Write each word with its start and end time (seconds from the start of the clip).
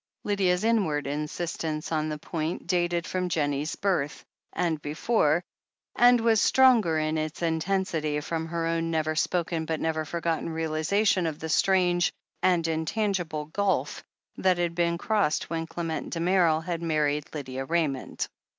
Lydia's 0.23 0.63
inward 0.63 1.05
insistence 1.05 1.91
on 1.91 2.09
the 2.09 2.17
point 2.17 2.65
dated 2.65 3.05
from 3.05 3.29
Jennie's 3.29 3.75
birth, 3.75 4.25
and 4.51 4.81
before, 4.81 5.43
and 5.95 6.19
was 6.19 6.41
the 6.41 6.47
stronger 6.47 6.97
in 6.97 7.19
its 7.19 7.43
intensity 7.43 8.19
from 8.19 8.47
her 8.47 8.65
own 8.65 8.89
never 8.89 9.13
spoken 9.13 9.65
but 9.65 9.79
never 9.79 10.03
for 10.03 10.19
gotten 10.19 10.49
realization 10.49 11.27
of 11.27 11.37
the 11.37 11.49
strange 11.49 12.11
and 12.41 12.67
intangible 12.67 13.45
gulf 13.45 14.03
that 14.37 14.57
had 14.57 14.73
been 14.73 14.97
crossed 14.97 15.51
when 15.51 15.67
Clement 15.67 16.11
Damerel 16.13 16.61
had 16.61 16.81
married 16.81 17.27
Lydia 17.35 17.67
Ra)miond. 17.67 18.27